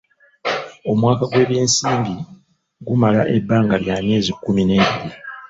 [0.91, 2.15] Omwaka gw'ebyensimbi
[2.85, 5.09] gumala ebbanga lya myezi kkumi n'ebiri.